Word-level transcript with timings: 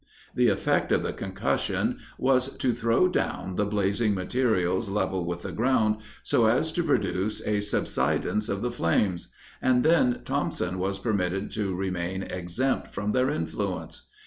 The 0.33 0.47
effect 0.47 0.91
of 0.91 1.03
the 1.03 1.13
concussion 1.13 1.99
was 2.17 2.57
to 2.57 2.73
throw 2.73 3.07
down 3.07 3.53
the 3.53 3.67
blazing 3.67 4.15
materials 4.15 4.89
level 4.89 5.25
with 5.25 5.43
the 5.43 5.51
ground, 5.51 5.97
so 6.23 6.47
as 6.47 6.71
to 6.71 6.83
produce 6.83 7.39
a 7.45 7.59
subsidence 7.61 8.49
of 8.49 8.63
the 8.63 8.71
flames, 8.71 9.27
and 9.61 9.83
then 9.83 10.21
Thompson 10.25 10.79
was 10.79 10.97
permitted 10.97 11.51
to 11.51 11.75
remain 11.75 12.23
exempt 12.23 12.95
from 12.95 13.11
their 13.11 13.29
influence. 13.29 14.07